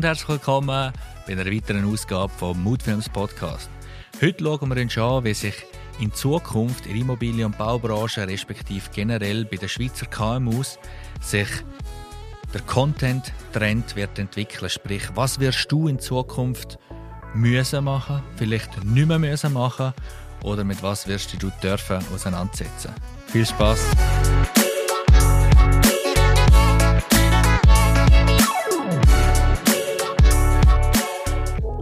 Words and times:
Und 0.00 0.06
herzlich 0.06 0.30
willkommen 0.30 0.94
bei 1.26 1.32
einer 1.34 1.44
weiteren 1.44 1.84
Ausgabe 1.84 2.32
vom 2.32 2.62
Moodfilms 2.62 3.10
Podcast. 3.10 3.68
Heute 4.22 4.42
schauen 4.42 4.74
wir 4.74 4.82
uns 4.82 4.96
an, 4.96 5.24
wie 5.24 5.34
sich 5.34 5.54
in 6.00 6.10
Zukunft 6.10 6.86
in 6.86 6.92
der 6.92 7.02
Immobilien- 7.02 7.44
und 7.44 7.58
Baubranche, 7.58 8.26
respektive 8.26 8.88
generell 8.94 9.44
bei 9.44 9.58
den 9.58 9.68
Schweizer 9.68 10.06
KMUs, 10.06 10.78
sich 11.20 11.48
der 12.54 12.62
Content-Trend 12.62 13.94
wird 13.94 14.18
entwickeln. 14.18 14.70
Sprich, 14.70 15.02
was 15.16 15.38
wirst 15.38 15.70
du 15.70 15.86
in 15.86 15.98
Zukunft 15.98 16.78
müssen 17.34 17.84
machen, 17.84 18.22
vielleicht 18.36 18.82
nicht 18.82 19.06
mehr 19.06 19.18
müssen 19.18 19.52
machen 19.52 19.92
oder 20.42 20.64
mit 20.64 20.82
was 20.82 21.08
wirst 21.08 21.42
du 21.42 21.52
dürfen 21.62 22.02
auseinandersetzen. 22.14 22.94
Viel 23.26 23.44
Spaß! 23.44 23.80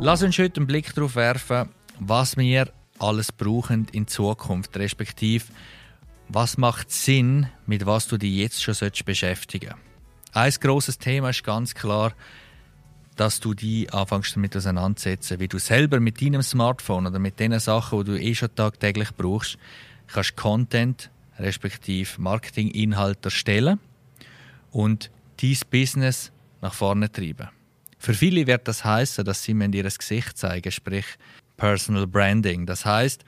Lass 0.01 0.23
uns 0.23 0.39
heute 0.39 0.61
einen 0.61 0.69
Blick 0.69 0.95
darauf 0.95 1.17
werfen, 1.17 1.71
was 1.99 2.37
wir 2.37 2.73
alles 3.01 3.33
brauchen 3.33 3.89
in 3.91 4.07
Zukunft, 4.07 4.77
respektive 4.77 5.45
was 6.29 6.57
macht 6.57 6.93
Sinn, 6.93 7.49
mit 7.67 7.85
was 7.85 8.07
du 8.07 8.17
dich 8.17 8.37
jetzt 8.37 8.63
schon 8.63 8.75
beschäftigen 9.05 9.71
solltest. 9.71 10.37
Ein 10.37 10.53
grosses 10.61 10.99
Thema 10.99 11.31
ist 11.31 11.43
ganz 11.43 11.75
klar, 11.75 12.13
dass 13.17 13.41
du 13.41 13.55
dich 13.55 13.93
anfängst 13.93 14.37
damit 14.37 14.57
auseinandersetzen, 14.57 15.41
wie 15.41 15.49
du 15.49 15.59
selber 15.59 15.99
mit 15.99 16.23
deinem 16.23 16.43
Smartphone 16.43 17.09
oder 17.09 17.19
mit 17.19 17.41
den 17.41 17.59
Sachen, 17.59 18.05
die 18.05 18.13
du 18.13 18.21
eh 18.21 18.35
schon 18.37 18.55
tagtäglich 18.55 19.11
brauchst, 19.17 19.59
kannst 20.07 20.37
Content 20.37 21.11
respektive 21.41 22.21
Marketinginhalt 22.21 23.25
erstellen 23.25 23.81
und 24.71 25.11
dein 25.43 25.59
Business 25.71 26.31
nach 26.61 26.75
vorne 26.75 27.11
treiben. 27.11 27.49
Für 27.99 28.15
viele 28.15 28.47
wird 28.47 28.69
das 28.69 28.85
heißen, 28.85 29.25
dass 29.25 29.43
sie 29.43 29.53
ihr 29.53 29.83
Gesicht 29.83 30.39
zeigen, 30.39 30.71
sprich 30.71 31.07
Personal 31.57 32.07
Branding. 32.07 32.65
Das 32.67 32.85
heißt, 32.85 33.25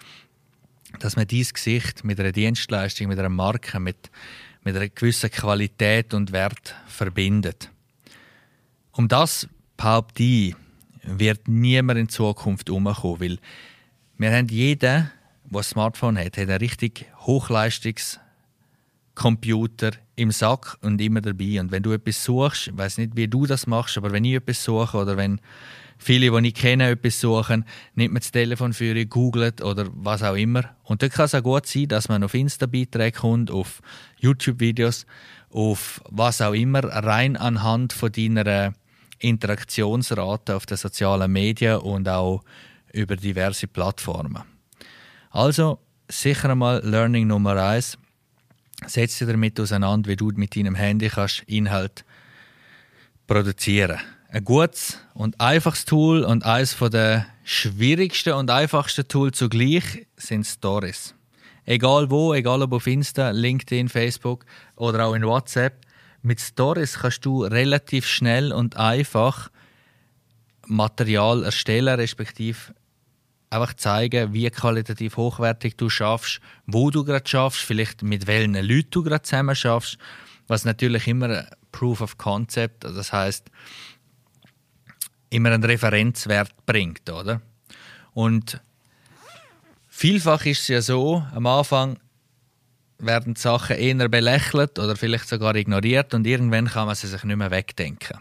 dass 0.98 1.16
man 1.16 1.26
dieses 1.26 1.54
Gesicht 1.54 2.04
mit 2.04 2.18
einer 2.20 2.32
Dienstleistung, 2.32 3.08
mit 3.08 3.18
einer 3.18 3.28
Marke, 3.28 3.80
mit, 3.80 4.10
mit 4.62 4.76
einer 4.76 4.88
gewissen 4.88 5.30
Qualität 5.30 6.14
und 6.14 6.32
Wert 6.32 6.74
verbindet. 6.86 7.70
Um 8.92 9.08
das 9.08 9.48
behaupte 9.76 10.22
ich, 10.22 10.56
wird 11.02 11.48
niemand 11.48 11.98
in 11.98 12.08
Zukunft 12.08 12.70
umkommen, 12.70 13.20
weil 13.20 13.38
wir 14.18 14.32
haben 14.32 14.48
jeder, 14.48 15.10
der 15.44 15.58
ein 15.58 15.62
Smartphone 15.62 16.18
hat, 16.18 16.36
hat 16.36 16.38
einen 16.38 16.58
richtig 16.58 17.06
Hochleistungs 17.20 18.20
Computer 19.14 19.90
im 20.16 20.30
Sack 20.30 20.76
und 20.82 21.00
immer 21.00 21.20
dabei. 21.20 21.60
Und 21.60 21.72
wenn 21.72 21.82
du 21.82 21.92
etwas 21.92 22.24
suchst, 22.24 22.68
ich 22.68 22.76
weiß 22.76 22.98
nicht, 22.98 23.16
wie 23.16 23.28
du 23.28 23.46
das 23.46 23.66
machst, 23.66 23.96
aber 23.96 24.12
wenn 24.12 24.24
ich 24.24 24.34
etwas 24.34 24.62
suche 24.62 24.98
oder 24.98 25.16
wenn 25.16 25.40
viele, 25.98 26.30
die 26.40 26.48
ich 26.48 26.54
kenne, 26.54 26.90
etwas 26.90 27.20
suchen, 27.20 27.64
nimmt 27.94 28.14
man 28.14 28.20
das 28.20 28.32
Telefon 28.32 28.72
für 28.72 29.06
googelt 29.06 29.62
oder 29.62 29.86
was 29.92 30.22
auch 30.22 30.36
immer. 30.36 30.64
Und 30.84 31.02
dort 31.02 31.12
kann 31.12 31.26
es 31.26 31.34
auch 31.34 31.42
gut 31.42 31.66
sein, 31.66 31.88
dass 31.88 32.08
man 32.08 32.24
auf 32.24 32.34
Insta-Beiträge 32.34 33.18
kommt, 33.18 33.50
auf 33.50 33.80
YouTube-Videos, 34.18 35.06
auf 35.50 36.00
was 36.08 36.40
auch 36.40 36.54
immer, 36.54 36.84
rein 36.84 37.36
anhand 37.36 37.92
von 37.92 38.12
deiner 38.12 38.72
Interaktionsrate 39.18 40.56
auf 40.56 40.66
den 40.66 40.78
sozialen 40.78 41.30
Medien 41.30 41.78
und 41.78 42.08
auch 42.08 42.42
über 42.92 43.16
diverse 43.16 43.66
Plattformen. 43.66 44.42
Also 45.30 45.78
sicher 46.08 46.50
einmal 46.50 46.80
Learning 46.84 47.26
Nummer 47.26 47.56
eins 47.56 47.98
setz 48.86 49.18
dich 49.18 49.28
damit 49.28 49.58
auseinander, 49.60 50.08
wie 50.08 50.16
du 50.16 50.30
mit 50.34 50.56
deinem 50.56 50.74
Handy 50.74 51.08
kannst 51.08 51.42
Inhalt 51.46 52.04
produzieren. 53.26 54.00
Ein 54.28 54.44
gutes 54.44 54.98
und 55.14 55.40
einfaches 55.40 55.84
Tool 55.84 56.22
und 56.22 56.44
eines 56.44 56.76
der 56.78 57.26
schwierigsten 57.44 58.34
und 58.34 58.50
einfachsten 58.50 59.06
Tools 59.08 59.38
zugleich 59.38 60.06
sind 60.16 60.46
Stories. 60.46 61.14
Egal 61.64 62.10
wo, 62.10 62.32
egal 62.34 62.62
ob 62.62 62.72
auf 62.72 62.86
Insta, 62.86 63.30
LinkedIn, 63.30 63.88
Facebook 63.88 64.44
oder 64.76 65.06
auch 65.06 65.14
in 65.14 65.24
WhatsApp, 65.24 65.84
mit 66.22 66.40
Stories 66.40 66.98
kannst 66.98 67.24
du 67.24 67.44
relativ 67.44 68.06
schnell 68.06 68.52
und 68.52 68.76
einfach 68.76 69.50
Material 70.66 71.42
erstellen, 71.44 71.94
respektive 71.96 72.74
einfach 73.50 73.74
zeigen, 73.74 74.32
wie 74.32 74.48
qualitativ 74.48 75.16
hochwertig 75.16 75.76
du 75.76 75.90
schaffst, 75.90 76.40
wo 76.66 76.90
du 76.90 77.04
gerade 77.04 77.28
schaffst, 77.28 77.60
vielleicht 77.60 78.02
mit 78.02 78.26
welchen 78.26 78.54
Leuten 78.54 78.90
du 78.90 79.02
gerade 79.02 79.22
zusammen 79.22 79.56
schaffst, 79.56 79.98
was 80.46 80.64
natürlich 80.64 81.08
immer 81.08 81.46
Proof 81.72 82.00
of 82.00 82.16
Concept, 82.16 82.84
das 82.84 83.12
heißt 83.12 83.50
immer 85.30 85.50
einen 85.50 85.64
Referenzwert 85.64 86.54
bringt, 86.66 87.08
oder? 87.10 87.40
Und 88.12 88.60
vielfach 89.88 90.44
ist 90.46 90.62
es 90.62 90.68
ja 90.68 90.82
so, 90.82 91.24
am 91.32 91.46
Anfang 91.46 91.98
werden 92.98 93.34
die 93.34 93.40
Sachen 93.40 93.76
eher 93.76 94.08
belächelt 94.08 94.78
oder 94.78 94.96
vielleicht 94.96 95.28
sogar 95.28 95.54
ignoriert 95.54 96.14
und 96.14 96.26
irgendwann 96.26 96.66
kann 96.66 96.86
man 96.86 96.94
sie 96.94 97.06
sich 97.06 97.24
nicht 97.24 97.36
mehr 97.36 97.50
wegdenken. 97.50 98.18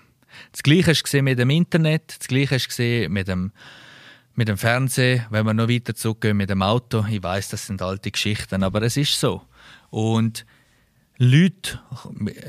Das 0.51 0.63
Gleiche 0.63 0.91
hast 0.91 1.03
du 1.11 1.21
mit 1.21 1.37
dem 1.37 1.49
Internet, 1.49 2.15
das 2.19 2.27
Gleiche 2.27 2.55
hast 2.55 2.77
du 2.77 3.09
mit 3.09 3.27
dem 3.27 3.51
mit 4.39 4.47
dem 4.47 4.57
Fernsehen, 4.57 5.25
wenn 5.31 5.45
wir 5.45 5.53
noch 5.53 5.67
weiter 5.67 5.93
zurückgehen 5.93 6.37
mit 6.37 6.49
dem 6.49 6.61
Auto, 6.61 7.05
ich 7.09 7.21
weiß, 7.21 7.49
das 7.49 7.67
sind 7.67 7.81
alte 7.81 8.09
Geschichten, 8.09 8.63
aber 8.63 8.81
es 8.83 8.95
ist 8.95 9.19
so. 9.19 9.41
Und 9.89 10.45
Leute, 11.17 11.81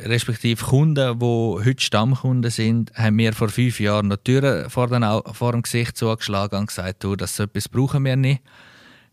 respektive 0.05 0.65
Kunden, 0.65 1.19
die 1.19 1.25
heute 1.25 1.81
Stammkunden 1.83 2.49
sind, 2.53 2.95
haben 2.95 3.17
mir 3.17 3.33
vor 3.33 3.49
fünf 3.49 3.81
Jahren 3.81 4.07
noch 4.07 4.19
Türen 4.19 4.71
vor, 4.71 4.87
den, 4.87 5.05
vor 5.33 5.51
dem 5.51 5.63
Gesicht 5.63 5.97
zugeschlagen 5.97 6.61
und 6.61 6.67
gesagt, 6.69 7.03
du, 7.03 7.17
das 7.17 7.35
so 7.35 7.43
etwas 7.43 7.69
brauchen 7.69 8.05
wir 8.05 8.15
nicht. 8.15 8.41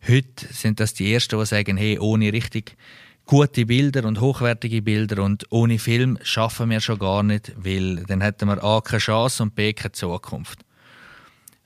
Heute 0.07 0.45
sind 0.53 0.79
das 0.79 0.94
die 0.94 1.11
Ersten, 1.11 1.39
die 1.39 1.45
sagen, 1.47 1.77
hey, 1.77 1.97
ohne 1.97 2.31
richtig 2.31 2.77
gute 3.25 3.65
Bilder 3.65 4.05
und 4.05 4.21
hochwertige 4.21 4.83
Bilder 4.83 5.23
und 5.23 5.47
ohne 5.49 5.79
Film 5.79 6.19
schaffen 6.21 6.69
wir 6.69 6.79
schon 6.79 6.99
gar 6.99 7.23
nicht, 7.23 7.53
weil 7.57 8.03
dann 8.05 8.21
hätten 8.21 8.47
wir 8.47 8.63
A 8.63 8.81
keine 8.81 8.99
Chance 8.99 9.41
und 9.41 9.55
B 9.55 9.73
keine 9.73 9.94
Zukunft. 9.94 10.66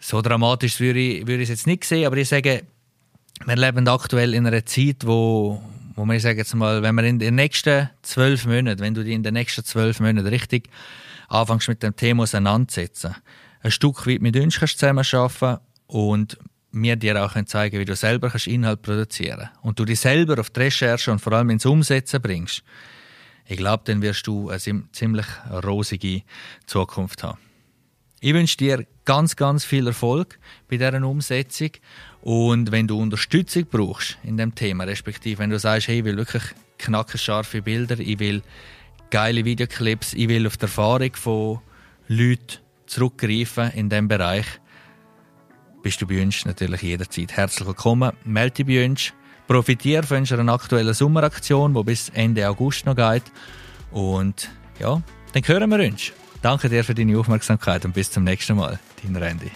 So 0.03 0.21
dramatisch 0.21 0.79
würde 0.79 0.99
ich, 0.99 1.27
würde 1.27 1.43
ich 1.43 1.49
es 1.49 1.49
jetzt 1.49 1.67
nicht 1.67 1.85
sehen, 1.85 2.07
aber 2.07 2.17
ich 2.17 2.27
sage, 2.27 2.63
wir 3.45 3.55
leben 3.55 3.87
aktuell 3.87 4.33
in 4.33 4.47
einer 4.47 4.65
Zeit, 4.65 5.05
wo, 5.05 5.61
wo 5.95 6.05
wir 6.05 6.19
sagen 6.19 6.39
jetzt 6.39 6.55
mal, 6.55 6.81
wenn 6.81 6.95
wir 6.95 7.03
in 7.03 7.19
den 7.19 7.35
nächsten 7.35 7.87
zwölf 8.01 8.47
Monaten, 8.47 8.81
wenn 8.81 8.95
du 8.95 9.03
dich 9.03 9.13
in 9.13 9.21
den 9.21 9.35
nächsten 9.35 9.63
zwölf 9.63 9.99
Monaten 9.99 10.25
richtig 10.25 10.69
anfängst 11.29 11.69
mit 11.69 11.83
dem 11.83 11.95
Thema 11.95 12.23
auseinandersetzen, 12.23 13.15
ein 13.61 13.69
Stück 13.69 14.07
weit 14.07 14.21
mit 14.21 14.35
uns 14.35 14.59
kannst 14.59 14.79
zusammenarbeiten 14.79 15.59
und 15.85 16.39
wir 16.71 16.95
dir 16.95 17.23
auch 17.23 17.35
zeigen 17.45 17.79
wie 17.79 17.85
du 17.85 17.95
selber 17.95 18.31
kannst 18.31 18.47
Inhalt 18.47 18.81
produzieren 18.81 19.49
und 19.61 19.77
du 19.77 19.85
dich 19.85 19.99
selber 19.99 20.39
auf 20.39 20.49
die 20.49 20.61
Recherche 20.61 21.11
und 21.11 21.19
vor 21.19 21.33
allem 21.33 21.51
ins 21.51 21.67
Umsetzen 21.67 22.19
bringst, 22.21 22.63
ich 23.45 23.57
glaube, 23.57 23.83
dann 23.85 24.01
wirst 24.01 24.25
du 24.25 24.49
eine 24.49 24.59
ziemlich 24.93 25.25
rosige 25.63 26.23
Zukunft 26.65 27.21
haben. 27.21 27.37
Ich 28.23 28.35
wünsche 28.35 28.55
dir 28.55 28.85
ganz, 29.03 29.35
ganz 29.35 29.65
viel 29.65 29.87
Erfolg 29.87 30.37
bei 30.69 30.77
dieser 30.77 31.03
Umsetzung. 31.03 31.71
Und 32.21 32.71
wenn 32.71 32.87
du 32.87 32.99
Unterstützung 32.99 33.65
brauchst 33.65 34.19
in 34.23 34.37
dem 34.37 34.53
Thema, 34.53 34.83
respektive 34.83 35.39
wenn 35.39 35.49
du 35.49 35.57
sagst, 35.57 35.87
hey, 35.87 35.97
ich 35.97 36.05
will 36.05 36.17
wirklich 36.17 36.43
knackenscharfe 36.77 37.63
Bilder, 37.63 37.97
ich 37.97 38.19
will 38.19 38.43
geile 39.09 39.43
Videoclips, 39.43 40.13
ich 40.13 40.29
will 40.29 40.45
auf 40.45 40.55
die 40.57 40.65
Erfahrung 40.65 41.15
von 41.15 41.61
Leuten 42.09 42.59
zurückgreifen 42.85 43.71
in 43.71 43.89
diesem 43.89 44.07
Bereich, 44.07 44.45
bist 45.81 45.99
du 45.99 46.05
bei 46.05 46.21
uns 46.21 46.45
natürlich 46.45 46.83
jederzeit 46.83 47.35
herzlich 47.35 47.67
willkommen. 47.67 48.11
Melde 48.23 48.63
dich 48.63 48.67
bei 48.67 48.85
uns. 48.85 49.13
Profitiere 49.47 50.03
von 50.03 50.17
unserer 50.17 50.47
aktuellen 50.47 50.93
Sommeraktion, 50.93 51.73
die 51.73 51.83
bis 51.83 52.09
Ende 52.09 52.47
August 52.47 52.85
noch 52.85 52.95
geht. 52.95 53.23
Und 53.89 54.47
ja, 54.79 55.01
dann 55.33 55.47
hören 55.47 55.71
wir 55.71 55.79
uns. 55.79 56.13
Danke 56.41 56.69
dir 56.69 56.83
für 56.83 56.95
deine 56.95 57.17
Aufmerksamkeit 57.19 57.85
und 57.85 57.93
bis 57.93 58.11
zum 58.11 58.23
nächsten 58.23 58.55
Mal. 58.55 58.79
Dein 59.03 59.15
Randy. 59.15 59.51